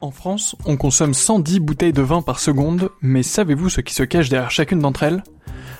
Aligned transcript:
En 0.00 0.12
France, 0.12 0.54
on 0.64 0.76
consomme 0.76 1.12
110 1.12 1.58
bouteilles 1.58 1.92
de 1.92 2.02
vin 2.02 2.22
par 2.22 2.38
seconde, 2.38 2.90
mais 3.02 3.24
savez-vous 3.24 3.68
ce 3.68 3.80
qui 3.80 3.92
se 3.94 4.04
cache 4.04 4.28
derrière 4.28 4.52
chacune 4.52 4.78
d'entre 4.78 5.02
elles? 5.02 5.24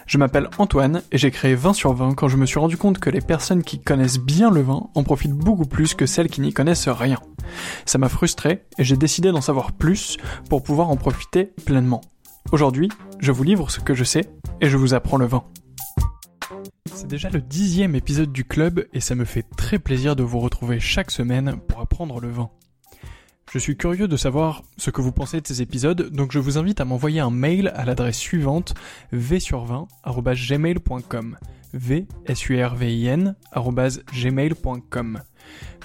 Je 0.07 0.19
m'appelle 0.19 0.51
Antoine 0.59 1.03
et 1.13 1.19
j'ai 1.19 1.31
créé 1.31 1.55
20 1.55 1.73
sur 1.73 1.93
20 1.93 2.15
quand 2.15 2.27
je 2.27 2.37
me 2.37 2.45
suis 2.45 2.59
rendu 2.59 2.77
compte 2.77 2.99
que 2.99 3.11
les 3.11 3.21
personnes 3.21 3.63
qui 3.63 3.79
connaissent 3.79 4.19
bien 4.19 4.51
le 4.51 4.61
vin 4.61 4.89
en 4.97 5.05
profitent 5.05 5.37
beaucoup 5.37 5.67
plus 5.67 5.95
que 5.95 6.05
celles 6.05 6.29
qui 6.29 6.41
n'y 6.41 6.53
connaissent 6.53 6.89
rien. 6.89 7.21
Ça 7.87 7.99
m'a 7.99 8.09
frustré 8.09 8.65
et 8.77 8.83
j'ai 8.83 8.97
décidé 8.97 9.31
d'en 9.31 9.41
savoir 9.41 9.71
plus 9.71 10.17
pour 10.51 10.65
pouvoir 10.65 10.91
en 10.91 10.97
profiter 10.97 11.53
pleinement. 11.65 12.01
Aujourd'hui, 12.51 12.89
je 13.21 13.31
vous 13.31 13.45
livre 13.45 13.71
ce 13.71 13.79
que 13.79 13.95
je 13.95 14.03
sais 14.03 14.29
et 14.61 14.69
je 14.69 14.77
vous 14.77 14.95
apprends 14.95 15.19
le 15.19 15.27
vin. 15.27 15.45
C'est 16.93 17.07
déjà 17.07 17.31
le 17.31 17.41
dixième 17.41 17.95
épisode 17.95 18.33
du 18.33 18.45
club 18.45 18.85
et 18.93 18.99
ça 18.99 19.15
me 19.15 19.25
fait 19.25 19.47
très 19.57 19.79
plaisir 19.79 20.17
de 20.17 20.25
vous 20.25 20.41
retrouver 20.41 20.81
chaque 20.81 21.13
semaine 21.13 21.61
pour 21.69 21.81
apprendre 21.81 22.19
le 22.19 22.31
vin. 22.31 22.51
Je 23.51 23.59
suis 23.59 23.79
curieux 23.79 24.09
de 24.09 24.17
savoir 24.19 24.63
ce 24.77 24.91
que 24.91 25.01
vous 25.01 25.13
pensez 25.13 25.41
de 25.41 25.47
ces 25.47 25.63
épisodes, 25.63 26.11
donc 26.11 26.33
je 26.33 26.39
vous 26.39 26.59
invite 26.59 26.83
à 26.83 26.85
m'envoyer 26.85 27.21
un 27.21 27.31
mail 27.31 27.73
à 27.75 27.87
l'adresse 27.87 28.19
suivante 28.19 28.75
v20@gmail.com 29.15 31.39
v 31.73 32.07
s 32.27 32.49
u 32.49 32.63
r 32.63 32.77
v 32.77 32.95
i. 32.95 33.09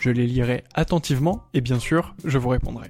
Je 0.01 0.09
les 0.09 0.27
lirai 0.27 0.65
attentivement 0.73 1.43
et 1.53 1.61
bien 1.61 1.79
sûr, 1.79 2.13
je 2.25 2.37
vous 2.37 2.49
répondrai. 2.49 2.89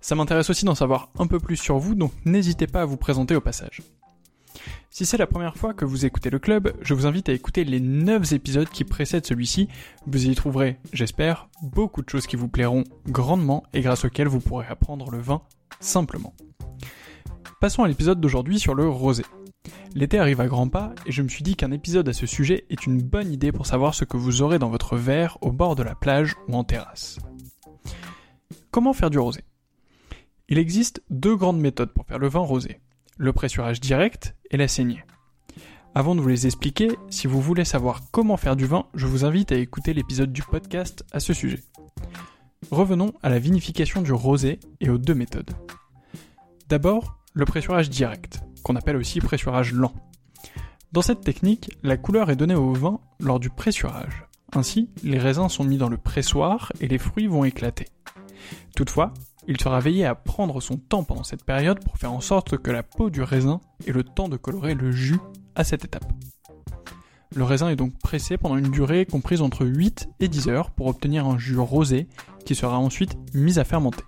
Ça 0.00 0.16
m'intéresse 0.16 0.50
aussi 0.50 0.64
d'en 0.64 0.74
savoir 0.74 1.10
un 1.20 1.28
peu 1.28 1.38
plus 1.38 1.56
sur 1.56 1.78
vous, 1.78 1.94
donc 1.94 2.10
n'hésitez 2.24 2.66
pas 2.66 2.82
à 2.82 2.86
vous 2.86 2.96
présenter 2.96 3.36
au 3.36 3.40
passage. 3.40 3.80
Si 4.90 5.04
c'est 5.06 5.16
la 5.16 5.26
première 5.26 5.56
fois 5.56 5.74
que 5.74 5.84
vous 5.84 6.06
écoutez 6.06 6.30
le 6.30 6.38
club, 6.38 6.72
je 6.80 6.94
vous 6.94 7.06
invite 7.06 7.28
à 7.28 7.32
écouter 7.32 7.64
les 7.64 7.80
9 7.80 8.32
épisodes 8.32 8.68
qui 8.68 8.84
précèdent 8.84 9.26
celui-ci. 9.26 9.68
Vous 10.06 10.26
y 10.26 10.34
trouverez, 10.34 10.78
j'espère, 10.92 11.48
beaucoup 11.62 12.02
de 12.02 12.08
choses 12.08 12.26
qui 12.26 12.36
vous 12.36 12.48
plairont 12.48 12.84
grandement 13.08 13.64
et 13.72 13.80
grâce 13.80 14.04
auxquelles 14.04 14.28
vous 14.28 14.40
pourrez 14.40 14.66
apprendre 14.66 15.10
le 15.10 15.18
vin 15.18 15.42
simplement. 15.80 16.34
Passons 17.60 17.82
à 17.82 17.88
l'épisode 17.88 18.20
d'aujourd'hui 18.20 18.58
sur 18.58 18.74
le 18.74 18.88
rosé. 18.88 19.24
L'été 19.94 20.18
arrive 20.18 20.40
à 20.40 20.46
grands 20.46 20.68
pas 20.68 20.92
et 21.06 21.12
je 21.12 21.22
me 21.22 21.28
suis 21.28 21.42
dit 21.42 21.56
qu'un 21.56 21.70
épisode 21.70 22.08
à 22.08 22.12
ce 22.12 22.26
sujet 22.26 22.64
est 22.68 22.86
une 22.86 23.00
bonne 23.00 23.32
idée 23.32 23.52
pour 23.52 23.66
savoir 23.66 23.94
ce 23.94 24.04
que 24.04 24.16
vous 24.16 24.42
aurez 24.42 24.58
dans 24.58 24.70
votre 24.70 24.96
verre 24.96 25.38
au 25.40 25.52
bord 25.52 25.76
de 25.76 25.82
la 25.82 25.94
plage 25.94 26.34
ou 26.48 26.54
en 26.54 26.64
terrasse. 26.64 27.18
Comment 28.70 28.92
faire 28.92 29.10
du 29.10 29.18
rosé? 29.18 29.42
Il 30.48 30.58
existe 30.58 31.02
deux 31.10 31.36
grandes 31.36 31.60
méthodes 31.60 31.92
pour 31.92 32.06
faire 32.06 32.18
le 32.18 32.28
vin 32.28 32.40
rosé 32.40 32.80
le 33.16 33.32
pressurage 33.32 33.80
direct 33.80 34.34
et 34.50 34.56
la 34.56 34.68
saignée. 34.68 35.04
Avant 35.94 36.14
de 36.14 36.20
vous 36.20 36.28
les 36.28 36.46
expliquer, 36.46 36.90
si 37.08 37.26
vous 37.26 37.40
voulez 37.40 37.64
savoir 37.64 38.00
comment 38.10 38.36
faire 38.36 38.56
du 38.56 38.66
vin, 38.66 38.86
je 38.94 39.06
vous 39.06 39.24
invite 39.24 39.52
à 39.52 39.56
écouter 39.56 39.94
l'épisode 39.94 40.32
du 40.32 40.42
podcast 40.42 41.04
à 41.12 41.20
ce 41.20 41.32
sujet. 41.32 41.62
Revenons 42.70 43.12
à 43.22 43.28
la 43.28 43.38
vinification 43.38 44.02
du 44.02 44.12
rosé 44.12 44.58
et 44.80 44.90
aux 44.90 44.98
deux 44.98 45.14
méthodes. 45.14 45.52
D'abord, 46.68 47.18
le 47.32 47.44
pressurage 47.44 47.90
direct, 47.90 48.40
qu'on 48.64 48.76
appelle 48.76 48.96
aussi 48.96 49.20
pressurage 49.20 49.72
lent. 49.72 49.92
Dans 50.90 51.02
cette 51.02 51.20
technique, 51.20 51.70
la 51.82 51.96
couleur 51.96 52.30
est 52.30 52.36
donnée 52.36 52.54
au 52.54 52.72
vin 52.72 53.00
lors 53.20 53.38
du 53.38 53.50
pressurage. 53.50 54.24
Ainsi, 54.52 54.90
les 55.02 55.18
raisins 55.18 55.48
sont 55.48 55.64
mis 55.64 55.78
dans 55.78 55.88
le 55.88 55.98
pressoir 55.98 56.72
et 56.80 56.88
les 56.88 56.98
fruits 56.98 57.26
vont 57.26 57.44
éclater. 57.44 57.86
Toutefois, 58.76 59.12
il 59.46 59.60
sera 59.60 59.80
veillé 59.80 60.04
à 60.04 60.14
prendre 60.14 60.60
son 60.60 60.76
temps 60.76 61.04
pendant 61.04 61.24
cette 61.24 61.44
période 61.44 61.82
pour 61.84 61.98
faire 61.98 62.12
en 62.12 62.20
sorte 62.20 62.56
que 62.58 62.70
la 62.70 62.82
peau 62.82 63.10
du 63.10 63.22
raisin 63.22 63.60
ait 63.86 63.92
le 63.92 64.04
temps 64.04 64.28
de 64.28 64.36
colorer 64.36 64.74
le 64.74 64.90
jus 64.90 65.18
à 65.54 65.64
cette 65.64 65.84
étape. 65.84 66.10
Le 67.34 67.44
raisin 67.44 67.68
est 67.68 67.76
donc 67.76 67.98
pressé 67.98 68.38
pendant 68.38 68.56
une 68.56 68.70
durée 68.70 69.06
comprise 69.06 69.42
entre 69.42 69.66
8 69.66 70.08
et 70.20 70.28
10 70.28 70.48
heures 70.48 70.70
pour 70.70 70.86
obtenir 70.86 71.26
un 71.26 71.38
jus 71.38 71.58
rosé 71.58 72.06
qui 72.44 72.54
sera 72.54 72.78
ensuite 72.78 73.16
mis 73.34 73.58
à 73.58 73.64
fermenter. 73.64 74.04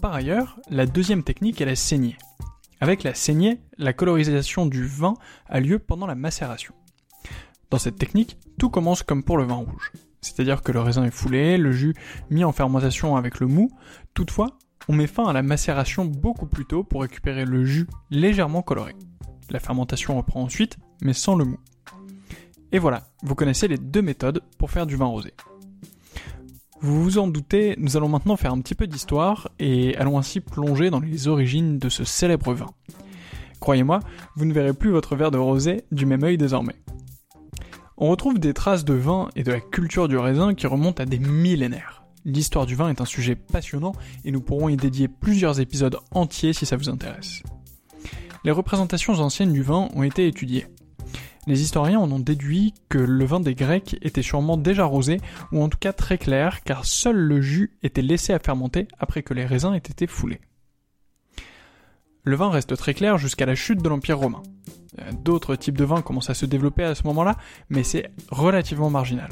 Par 0.00 0.14
ailleurs, 0.14 0.60
la 0.70 0.86
deuxième 0.86 1.24
technique 1.24 1.60
est 1.60 1.66
la 1.66 1.76
saignée. 1.76 2.16
Avec 2.80 3.02
la 3.02 3.14
saignée, 3.14 3.60
la 3.78 3.92
colorisation 3.92 4.66
du 4.66 4.84
vin 4.84 5.14
a 5.46 5.60
lieu 5.60 5.78
pendant 5.78 6.06
la 6.06 6.14
macération. 6.14 6.74
Dans 7.70 7.78
cette 7.78 7.98
technique, 7.98 8.36
tout 8.58 8.70
commence 8.70 9.02
comme 9.02 9.24
pour 9.24 9.38
le 9.38 9.44
vin 9.44 9.54
rouge. 9.54 9.92
C'est-à-dire 10.24 10.62
que 10.62 10.72
le 10.72 10.80
raisin 10.80 11.04
est 11.04 11.10
foulé, 11.10 11.58
le 11.58 11.70
jus 11.70 11.94
mis 12.30 12.44
en 12.44 12.52
fermentation 12.52 13.16
avec 13.16 13.40
le 13.40 13.46
mou. 13.46 13.70
Toutefois, 14.14 14.56
on 14.88 14.94
met 14.94 15.06
fin 15.06 15.26
à 15.26 15.32
la 15.32 15.42
macération 15.42 16.04
beaucoup 16.04 16.46
plus 16.46 16.64
tôt 16.64 16.82
pour 16.82 17.02
récupérer 17.02 17.44
le 17.44 17.64
jus 17.64 17.86
légèrement 18.10 18.62
coloré. 18.62 18.94
La 19.50 19.60
fermentation 19.60 20.16
reprend 20.16 20.42
ensuite, 20.42 20.78
mais 21.02 21.12
sans 21.12 21.36
le 21.36 21.44
mou. 21.44 21.58
Et 22.72 22.78
voilà, 22.78 23.04
vous 23.22 23.34
connaissez 23.34 23.68
les 23.68 23.78
deux 23.78 24.02
méthodes 24.02 24.42
pour 24.58 24.70
faire 24.70 24.86
du 24.86 24.96
vin 24.96 25.06
rosé. 25.06 25.34
Vous 26.80 27.02
vous 27.02 27.18
en 27.18 27.28
doutez, 27.28 27.74
nous 27.78 27.96
allons 27.96 28.08
maintenant 28.08 28.36
faire 28.36 28.52
un 28.52 28.60
petit 28.60 28.74
peu 28.74 28.86
d'histoire 28.86 29.48
et 29.58 29.96
allons 29.96 30.18
ainsi 30.18 30.40
plonger 30.40 30.90
dans 30.90 31.00
les 31.00 31.28
origines 31.28 31.78
de 31.78 31.88
ce 31.88 32.04
célèbre 32.04 32.52
vin. 32.52 32.70
Croyez-moi, 33.60 34.00
vous 34.36 34.44
ne 34.44 34.52
verrez 34.52 34.74
plus 34.74 34.90
votre 34.90 35.16
verre 35.16 35.30
de 35.30 35.38
rosé 35.38 35.84
du 35.92 36.04
même 36.04 36.24
œil 36.24 36.36
désormais. 36.36 36.74
On 37.96 38.08
retrouve 38.08 38.40
des 38.40 38.54
traces 38.54 38.84
de 38.84 38.94
vin 38.94 39.28
et 39.36 39.44
de 39.44 39.52
la 39.52 39.60
culture 39.60 40.08
du 40.08 40.16
raisin 40.16 40.54
qui 40.54 40.66
remontent 40.66 41.00
à 41.00 41.06
des 41.06 41.20
millénaires. 41.20 42.02
L'histoire 42.24 42.66
du 42.66 42.74
vin 42.74 42.88
est 42.88 43.00
un 43.00 43.04
sujet 43.04 43.36
passionnant 43.36 43.92
et 44.24 44.32
nous 44.32 44.40
pourrons 44.40 44.68
y 44.68 44.76
dédier 44.76 45.06
plusieurs 45.06 45.60
épisodes 45.60 45.98
entiers 46.10 46.52
si 46.52 46.66
ça 46.66 46.76
vous 46.76 46.88
intéresse. 46.88 47.44
Les 48.42 48.50
représentations 48.50 49.12
anciennes 49.20 49.52
du 49.52 49.62
vin 49.62 49.88
ont 49.94 50.02
été 50.02 50.26
étudiées. 50.26 50.66
Les 51.46 51.62
historiens 51.62 52.00
en 52.00 52.10
ont 52.10 52.18
déduit 52.18 52.74
que 52.88 52.98
le 52.98 53.24
vin 53.26 53.38
des 53.38 53.54
Grecs 53.54 53.96
était 54.02 54.22
sûrement 54.22 54.56
déjà 54.56 54.84
rosé, 54.86 55.20
ou 55.52 55.62
en 55.62 55.68
tout 55.68 55.78
cas 55.78 55.92
très 55.92 56.18
clair, 56.18 56.64
car 56.64 56.86
seul 56.86 57.16
le 57.16 57.40
jus 57.42 57.76
était 57.82 58.02
laissé 58.02 58.32
à 58.32 58.38
fermenter 58.38 58.88
après 58.98 59.22
que 59.22 59.34
les 59.34 59.44
raisins 59.44 59.74
aient 59.74 59.78
été 59.78 60.06
foulés. 60.06 60.40
Le 62.24 62.36
vin 62.36 62.50
reste 62.50 62.76
très 62.76 62.94
clair 62.94 63.18
jusqu'à 63.18 63.46
la 63.46 63.54
chute 63.54 63.82
de 63.82 63.88
l'Empire 63.88 64.18
romain. 64.18 64.42
Euh, 65.00 65.10
d'autres 65.12 65.56
types 65.56 65.76
de 65.76 65.84
vins 65.84 66.02
commencent 66.02 66.30
à 66.30 66.34
se 66.34 66.46
développer 66.46 66.82
à 66.82 66.94
ce 66.94 67.06
moment-là, 67.06 67.36
mais 67.68 67.82
c'est 67.82 68.10
relativement 68.30 68.90
marginal. 68.90 69.28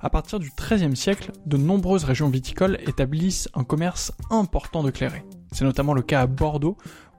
À 0.00 0.10
partir 0.10 0.38
du 0.38 0.50
XIIIe 0.56 0.96
siècle, 0.96 1.32
de 1.46 1.56
nombreuses 1.56 2.04
régions 2.04 2.30
viticoles 2.30 2.78
établissent 2.86 3.48
un 3.54 3.64
commerce 3.64 4.12
important 4.30 4.82
de 4.82 4.90
clairé. 4.90 5.24
C'est 5.52 5.64
notamment 5.64 5.92
le 5.92 6.02
cas 6.02 6.22
à 6.22 6.26
Bordeaux, 6.26 6.78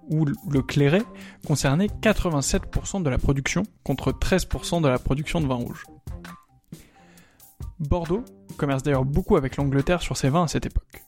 où 0.10 0.26
le 0.26 0.62
clairet 0.64 1.04
concernait 1.46 1.88
87% 2.02 3.04
de 3.04 3.10
la 3.10 3.20
production 3.20 3.64
contre 3.84 4.12
13% 4.12 4.82
de 4.82 4.88
la 4.88 4.98
production 4.98 5.40
de 5.40 5.46
vin 5.46 5.56
rouge. 5.56 5.84
Bordeaux 7.80 8.26
commerce 8.58 8.84
d'ailleurs 8.84 9.06
beaucoup 9.06 9.38
avec 9.38 9.56
l'Angleterre 9.56 10.02
sur 10.02 10.18
ses 10.18 10.30
vins 10.30 10.44
à 10.44 10.48
cette 10.48 10.66
époque. 10.66 11.06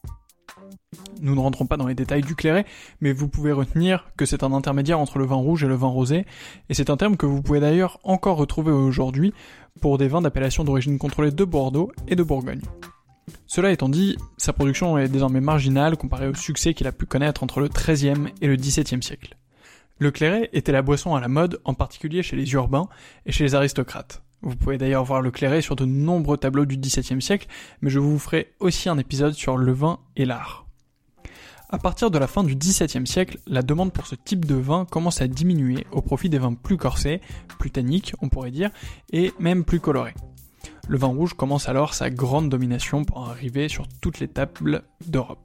Nous 1.21 1.35
ne 1.35 1.39
rentrons 1.39 1.67
pas 1.67 1.77
dans 1.77 1.87
les 1.87 1.95
détails 1.95 2.23
du 2.23 2.35
clairet, 2.35 2.65
mais 2.99 3.13
vous 3.13 3.27
pouvez 3.27 3.51
retenir 3.51 4.11
que 4.17 4.25
c'est 4.25 4.43
un 4.43 4.53
intermédiaire 4.53 4.99
entre 4.99 5.19
le 5.19 5.25
vin 5.25 5.35
rouge 5.35 5.63
et 5.63 5.67
le 5.67 5.75
vin 5.75 5.87
rosé, 5.87 6.25
et 6.69 6.73
c'est 6.73 6.89
un 6.89 6.97
terme 6.97 7.15
que 7.15 7.25
vous 7.25 7.41
pouvez 7.41 7.59
d'ailleurs 7.59 7.99
encore 8.03 8.37
retrouver 8.37 8.71
aujourd'hui 8.71 9.33
pour 9.79 9.97
des 9.97 10.07
vins 10.07 10.21
d'appellation 10.21 10.63
d'origine 10.63 10.97
contrôlée 10.97 11.31
de 11.31 11.43
Bordeaux 11.45 11.91
et 12.07 12.15
de 12.15 12.23
Bourgogne. 12.23 12.61
Cela 13.45 13.71
étant 13.71 13.89
dit, 13.89 14.17
sa 14.37 14.51
production 14.51 14.97
est 14.97 15.09
désormais 15.09 15.41
marginale 15.41 15.95
comparée 15.95 16.27
au 16.27 16.33
succès 16.33 16.73
qu'il 16.73 16.87
a 16.87 16.91
pu 16.91 17.05
connaître 17.05 17.43
entre 17.43 17.59
le 17.59 17.69
XIIIe 17.69 18.29
et 18.41 18.47
le 18.47 18.55
XVIIe 18.55 19.03
siècle. 19.03 19.37
Le 19.99 20.09
clairet 20.09 20.49
était 20.53 20.71
la 20.71 20.81
boisson 20.81 21.13
à 21.15 21.21
la 21.21 21.27
mode, 21.27 21.61
en 21.63 21.75
particulier 21.75 22.23
chez 22.23 22.35
les 22.35 22.51
urbains 22.53 22.87
et 23.27 23.31
chez 23.31 23.43
les 23.43 23.53
aristocrates. 23.53 24.23
Vous 24.41 24.55
pouvez 24.55 24.79
d'ailleurs 24.79 25.03
voir 25.03 25.21
le 25.21 25.29
clairet 25.29 25.61
sur 25.61 25.75
de 25.75 25.85
nombreux 25.85 26.37
tableaux 26.37 26.65
du 26.65 26.77
XVIIe 26.77 27.21
siècle, 27.21 27.47
mais 27.81 27.91
je 27.91 27.99
vous 27.99 28.17
ferai 28.17 28.53
aussi 28.59 28.89
un 28.89 28.97
épisode 28.97 29.33
sur 29.33 29.57
le 29.57 29.71
vin 29.71 29.99
et 30.15 30.25
l'art. 30.25 30.65
À 31.73 31.77
partir 31.77 32.11
de 32.11 32.17
la 32.17 32.27
fin 32.27 32.43
du 32.43 32.57
XVIIe 32.57 33.07
siècle, 33.07 33.37
la 33.47 33.61
demande 33.61 33.93
pour 33.93 34.05
ce 34.05 34.15
type 34.15 34.43
de 34.43 34.55
vin 34.55 34.83
commence 34.83 35.21
à 35.21 35.29
diminuer 35.29 35.87
au 35.93 36.01
profit 36.01 36.27
des 36.27 36.37
vins 36.37 36.53
plus 36.53 36.75
corsés, 36.75 37.21
plus 37.59 37.71
tanniques, 37.71 38.13
on 38.21 38.27
pourrait 38.27 38.51
dire, 38.51 38.71
et 39.13 39.31
même 39.39 39.63
plus 39.63 39.79
colorés. 39.79 40.13
Le 40.89 40.97
vin 40.97 41.07
rouge 41.07 41.33
commence 41.33 41.69
alors 41.69 41.93
sa 41.93 42.09
grande 42.09 42.49
domination 42.49 43.05
pour 43.05 43.29
arriver 43.29 43.69
sur 43.69 43.87
toutes 44.01 44.19
les 44.19 44.27
tables 44.27 44.83
d'Europe. 45.07 45.39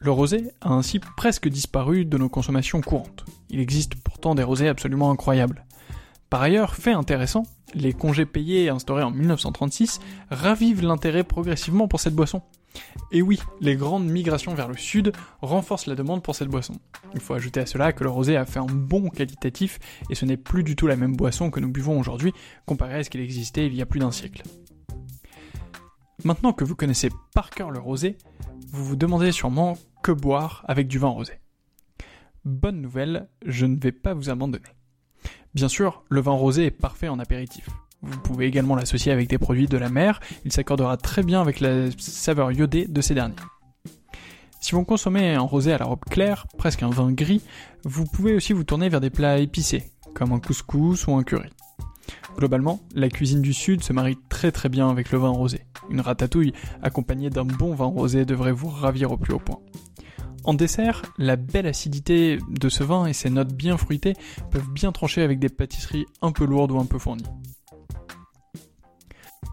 Le 0.00 0.10
rosé 0.10 0.50
a 0.60 0.72
ainsi 0.72 0.98
presque 1.16 1.48
disparu 1.48 2.04
de 2.04 2.18
nos 2.18 2.28
consommations 2.28 2.80
courantes. 2.80 3.24
Il 3.50 3.60
existe 3.60 3.94
pourtant 3.94 4.34
des 4.34 4.42
rosés 4.42 4.68
absolument 4.68 5.12
incroyables. 5.12 5.64
Par 6.28 6.42
ailleurs, 6.42 6.74
fait 6.74 6.92
intéressant, 6.92 7.44
les 7.72 7.92
congés 7.92 8.26
payés 8.26 8.68
instaurés 8.68 9.04
en 9.04 9.12
1936 9.12 10.00
ravivent 10.32 10.82
l'intérêt 10.82 11.22
progressivement 11.22 11.86
pour 11.86 12.00
cette 12.00 12.16
boisson. 12.16 12.42
Et 13.12 13.22
oui, 13.22 13.40
les 13.60 13.76
grandes 13.76 14.06
migrations 14.06 14.54
vers 14.54 14.68
le 14.68 14.76
sud 14.76 15.12
renforcent 15.40 15.86
la 15.86 15.94
demande 15.94 16.22
pour 16.22 16.34
cette 16.34 16.48
boisson. 16.48 16.74
Il 17.14 17.20
faut 17.20 17.34
ajouter 17.34 17.60
à 17.60 17.66
cela 17.66 17.92
que 17.92 18.04
le 18.04 18.10
rosé 18.10 18.36
a 18.36 18.44
fait 18.44 18.58
un 18.58 18.66
bon 18.66 19.08
qualitatif 19.10 19.78
et 20.10 20.14
ce 20.14 20.24
n'est 20.24 20.36
plus 20.36 20.64
du 20.64 20.76
tout 20.76 20.86
la 20.86 20.96
même 20.96 21.16
boisson 21.16 21.50
que 21.50 21.60
nous 21.60 21.70
buvons 21.70 21.98
aujourd'hui 21.98 22.32
comparé 22.66 22.96
à 22.96 23.04
ce 23.04 23.10
qu'il 23.10 23.20
existait 23.20 23.66
il 23.66 23.74
y 23.74 23.82
a 23.82 23.86
plus 23.86 24.00
d'un 24.00 24.10
siècle. 24.10 24.42
Maintenant 26.24 26.52
que 26.52 26.64
vous 26.64 26.74
connaissez 26.74 27.10
par 27.34 27.50
cœur 27.50 27.70
le 27.70 27.78
rosé, 27.78 28.16
vous 28.72 28.84
vous 28.84 28.96
demandez 28.96 29.32
sûrement 29.32 29.78
que 30.02 30.12
boire 30.12 30.64
avec 30.66 30.88
du 30.88 30.98
vin 30.98 31.08
rosé. 31.08 31.34
Bonne 32.44 32.80
nouvelle, 32.80 33.28
je 33.44 33.66
ne 33.66 33.78
vais 33.78 33.92
pas 33.92 34.14
vous 34.14 34.30
abandonner. 34.30 34.64
Bien 35.54 35.68
sûr, 35.68 36.04
le 36.08 36.20
vin 36.20 36.32
rosé 36.32 36.66
est 36.66 36.70
parfait 36.70 37.08
en 37.08 37.18
apéritif. 37.18 37.68
Vous 38.02 38.18
pouvez 38.20 38.46
également 38.46 38.76
l'associer 38.76 39.12
avec 39.12 39.28
des 39.28 39.38
produits 39.38 39.66
de 39.66 39.78
la 39.78 39.88
mer, 39.88 40.20
il 40.44 40.52
s'accordera 40.52 40.96
très 40.96 41.22
bien 41.22 41.40
avec 41.40 41.60
la 41.60 41.90
saveur 41.98 42.52
iodée 42.52 42.86
de 42.86 43.00
ces 43.00 43.14
derniers. 43.14 43.34
Si 44.60 44.72
vous 44.72 44.84
consommez 44.84 45.34
un 45.34 45.40
rosé 45.40 45.72
à 45.72 45.78
la 45.78 45.84
robe 45.84 46.04
claire, 46.10 46.46
presque 46.58 46.82
un 46.82 46.90
vin 46.90 47.12
gris, 47.12 47.42
vous 47.84 48.04
pouvez 48.04 48.34
aussi 48.34 48.52
vous 48.52 48.64
tourner 48.64 48.88
vers 48.88 49.00
des 49.00 49.10
plats 49.10 49.38
épicés, 49.38 49.84
comme 50.14 50.32
un 50.32 50.40
couscous 50.40 51.06
ou 51.06 51.14
un 51.14 51.22
curry. 51.22 51.50
Globalement, 52.36 52.80
la 52.94 53.08
cuisine 53.08 53.40
du 53.40 53.52
sud 53.52 53.82
se 53.82 53.92
marie 53.92 54.18
très 54.28 54.52
très 54.52 54.68
bien 54.68 54.90
avec 54.90 55.10
le 55.10 55.18
vin 55.18 55.30
rosé. 55.30 55.60
Une 55.88 56.00
ratatouille 56.00 56.52
accompagnée 56.82 57.30
d'un 57.30 57.44
bon 57.44 57.74
vin 57.74 57.86
rosé 57.86 58.24
devrait 58.24 58.52
vous 58.52 58.68
ravir 58.68 59.12
au 59.12 59.16
plus 59.16 59.32
haut 59.32 59.38
point. 59.38 59.60
En 60.44 60.54
dessert, 60.54 61.02
la 61.18 61.36
belle 61.36 61.66
acidité 61.66 62.38
de 62.48 62.68
ce 62.68 62.84
vin 62.84 63.06
et 63.06 63.12
ses 63.12 63.30
notes 63.30 63.52
bien 63.52 63.76
fruitées 63.76 64.14
peuvent 64.50 64.70
bien 64.70 64.92
trancher 64.92 65.22
avec 65.22 65.38
des 65.38 65.48
pâtisseries 65.48 66.06
un 66.22 66.30
peu 66.30 66.44
lourdes 66.44 66.72
ou 66.72 66.78
un 66.78 66.86
peu 66.86 66.98
fournies. 66.98 67.24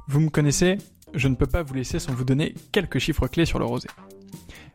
Vous 0.07 0.19
me 0.19 0.29
connaissez, 0.29 0.77
je 1.13 1.27
ne 1.27 1.35
peux 1.35 1.47
pas 1.47 1.63
vous 1.63 1.73
laisser 1.73 1.97
sans 1.97 2.13
vous 2.13 2.25
donner 2.25 2.55
quelques 2.71 2.99
chiffres 2.99 3.27
clés 3.27 3.45
sur 3.45 3.59
le 3.59 3.65
rosé. 3.65 3.87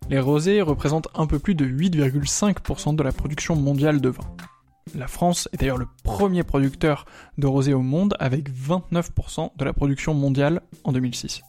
Les 0.09 0.21
rosés 0.21 0.63
représentent 0.63 1.09
un 1.15 1.27
peu 1.27 1.39
plus 1.39 1.55
de 1.55 1.67
8,5% 1.67 2.97
de 2.97 3.03
la 3.03 3.13
production 3.13 3.55
mondiale 3.55 4.01
de 4.01 4.09
vin. 4.09 4.25
La 4.95 5.07
France 5.07 5.49
est 5.53 5.59
d'ailleurs 5.59 5.77
le 5.77 5.89
premier 6.03 6.45
producteur 6.45 7.05
de 7.37 7.47
rosé 7.47 7.75
au 7.75 7.83
monde 7.83 8.17
avec 8.19 8.51
29% 8.51 9.51
de 9.55 9.65
la 9.65 9.75
production 9.75 10.15
mondiale 10.15 10.63
en 10.85 10.93
2006. 10.93 11.43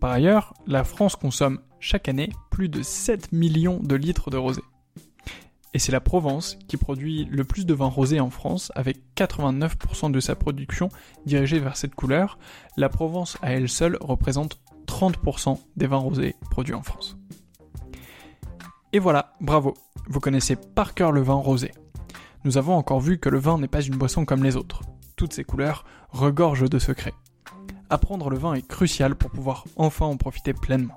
Par 0.00 0.12
ailleurs, 0.12 0.54
la 0.68 0.84
France 0.84 1.16
consomme 1.16 1.58
chaque 1.80 2.08
année 2.08 2.30
plus 2.50 2.68
de 2.68 2.82
7 2.82 3.32
millions 3.32 3.80
de 3.82 3.96
litres 3.96 4.30
de 4.30 4.36
rosé. 4.36 4.62
Et 5.76 5.78
c'est 5.78 5.92
la 5.92 6.00
Provence 6.00 6.56
qui 6.68 6.78
produit 6.78 7.26
le 7.30 7.44
plus 7.44 7.66
de 7.66 7.74
vin 7.74 7.84
rosé 7.84 8.18
en 8.18 8.30
France, 8.30 8.72
avec 8.74 8.96
89% 9.14 10.10
de 10.10 10.20
sa 10.20 10.34
production 10.34 10.88
dirigée 11.26 11.58
vers 11.58 11.76
cette 11.76 11.94
couleur. 11.94 12.38
La 12.78 12.88
Provence 12.88 13.36
à 13.42 13.52
elle 13.52 13.68
seule 13.68 13.98
représente 14.00 14.58
30% 14.86 15.60
des 15.76 15.86
vins 15.86 15.98
rosés 15.98 16.34
produits 16.50 16.72
en 16.72 16.82
France. 16.82 17.18
Et 18.94 18.98
voilà, 18.98 19.34
bravo, 19.42 19.74
vous 20.08 20.18
connaissez 20.18 20.56
par 20.56 20.94
cœur 20.94 21.12
le 21.12 21.20
vin 21.20 21.34
rosé. 21.34 21.72
Nous 22.46 22.56
avons 22.56 22.72
encore 22.72 23.00
vu 23.00 23.18
que 23.18 23.28
le 23.28 23.38
vin 23.38 23.58
n'est 23.58 23.68
pas 23.68 23.82
une 23.82 23.98
boisson 23.98 24.24
comme 24.24 24.44
les 24.44 24.56
autres. 24.56 24.80
Toutes 25.14 25.34
ces 25.34 25.44
couleurs 25.44 25.84
regorgent 26.08 26.70
de 26.70 26.78
secrets. 26.78 27.12
Apprendre 27.90 28.30
le 28.30 28.38
vin 28.38 28.54
est 28.54 28.66
crucial 28.66 29.14
pour 29.14 29.30
pouvoir 29.30 29.66
enfin 29.76 30.06
en 30.06 30.16
profiter 30.16 30.54
pleinement. 30.54 30.96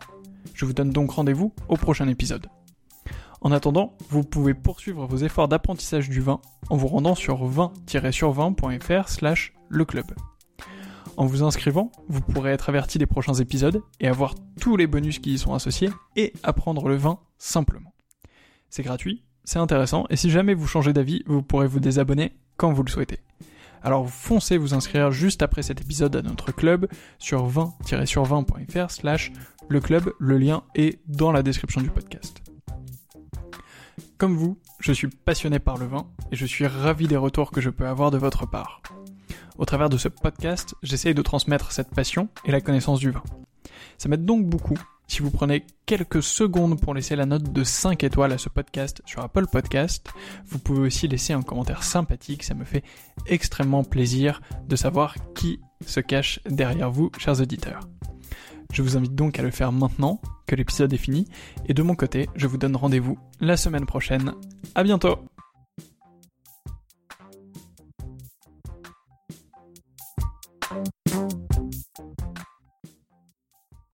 Je 0.53 0.63
vous 0.63 0.71
donne 0.71 0.91
donc 0.91 1.11
rendez-vous 1.11 1.53
au 1.67 1.75
prochain 1.75 2.07
épisode. 2.07 2.47
En 3.41 3.51
attendant, 3.51 3.95
vous 4.09 4.23
pouvez 4.23 4.53
poursuivre 4.53 5.05
vos 5.05 5.17
efforts 5.17 5.47
d'apprentissage 5.47 6.09
du 6.09 6.19
vin 6.19 6.41
en 6.69 6.75
vous 6.75 6.87
rendant 6.87 7.15
sur 7.15 7.49
20-sur20.fr 7.49 9.07
slash 9.07 9.53
le 9.69 9.85
club. 9.85 10.05
En 11.15 11.25
vous 11.25 11.43
inscrivant, 11.43 11.91
vous 12.07 12.21
pourrez 12.21 12.51
être 12.51 12.69
averti 12.69 12.97
des 12.97 13.05
prochains 13.05 13.33
épisodes 13.33 13.81
et 13.99 14.07
avoir 14.07 14.35
tous 14.59 14.77
les 14.77 14.87
bonus 14.87 15.19
qui 15.19 15.33
y 15.33 15.37
sont 15.37 15.53
associés 15.53 15.89
et 16.15 16.33
apprendre 16.43 16.87
le 16.87 16.95
vin 16.95 17.19
simplement. 17.37 17.93
C'est 18.69 18.83
gratuit, 18.83 19.23
c'est 19.43 19.59
intéressant 19.59 20.05
et 20.09 20.15
si 20.15 20.29
jamais 20.29 20.53
vous 20.53 20.67
changez 20.67 20.93
d'avis, 20.93 21.23
vous 21.25 21.41
pourrez 21.41 21.67
vous 21.67 21.79
désabonner 21.79 22.33
quand 22.57 22.71
vous 22.71 22.83
le 22.83 22.89
souhaitez. 22.89 23.19
Alors 23.81 24.09
foncez 24.09 24.57
vous 24.57 24.73
inscrire 24.73 25.11
juste 25.11 25.41
après 25.41 25.63
cet 25.63 25.81
épisode 25.81 26.15
à 26.15 26.21
notre 26.21 26.51
club 26.51 26.87
sur 27.17 27.49
20-sur20.fr 27.49 28.91
slash 28.91 29.31
le 29.69 29.79
club, 29.79 30.11
le 30.19 30.37
lien 30.37 30.63
est 30.75 30.99
dans 31.07 31.31
la 31.31 31.43
description 31.43 31.81
du 31.81 31.89
podcast. 31.89 32.48
Comme 34.19 34.35
vous, 34.35 34.57
je 34.81 34.91
suis 34.91 35.07
passionné 35.07 35.59
par 35.59 35.77
le 35.77 35.85
vin 35.85 36.05
et 36.33 36.35
je 36.35 36.45
suis 36.45 36.67
ravi 36.67 37.07
des 37.07 37.15
retours 37.15 37.51
que 37.51 37.61
je 37.61 37.69
peux 37.69 37.87
avoir 37.87 38.11
de 38.11 38.17
votre 38.17 38.45
part. 38.45 38.81
Au 39.57 39.63
travers 39.63 39.87
de 39.87 39.97
ce 39.97 40.09
podcast, 40.09 40.75
j'essaye 40.83 41.13
de 41.13 41.21
transmettre 41.21 41.71
cette 41.71 41.91
passion 41.91 42.27
et 42.43 42.51
la 42.51 42.59
connaissance 42.59 42.99
du 42.99 43.11
vin. 43.11 43.23
Ça 43.97 44.09
m'aide 44.09 44.25
donc 44.25 44.45
beaucoup 44.45 44.77
si 45.07 45.21
vous 45.21 45.31
prenez 45.31 45.65
quelques 45.85 46.21
secondes 46.21 46.81
pour 46.81 46.93
laisser 46.93 47.15
la 47.15 47.25
note 47.25 47.53
de 47.53 47.63
5 47.63 48.03
étoiles 48.03 48.33
à 48.33 48.37
ce 48.37 48.49
podcast 48.49 49.01
sur 49.05 49.21
Apple 49.21 49.47
Podcast. 49.47 50.09
Vous 50.47 50.59
pouvez 50.59 50.81
aussi 50.81 51.07
laisser 51.07 51.31
un 51.31 51.41
commentaire 51.41 51.83
sympathique, 51.83 52.43
ça 52.43 52.55
me 52.55 52.65
fait 52.65 52.83
extrêmement 53.25 53.85
plaisir 53.85 54.41
de 54.67 54.75
savoir 54.75 55.15
qui 55.33 55.61
se 55.85 56.01
cache 56.01 56.41
derrière 56.45 56.91
vous, 56.91 57.09
chers 57.17 57.39
auditeurs. 57.39 57.79
Je 58.73 58.81
vous 58.81 58.97
invite 58.97 59.15
donc 59.15 59.39
à 59.39 59.41
le 59.41 59.51
faire 59.51 59.71
maintenant 59.71 60.21
que 60.45 60.55
l'épisode 60.55 60.93
est 60.93 60.97
fini, 60.97 61.27
et 61.67 61.73
de 61.73 61.81
mon 61.81 61.95
côté, 61.95 62.29
je 62.35 62.47
vous 62.47 62.57
donne 62.57 62.75
rendez-vous 62.75 63.17
la 63.39 63.57
semaine 63.57 63.85
prochaine. 63.85 64.33
À 64.75 64.83
bientôt! 64.83 65.28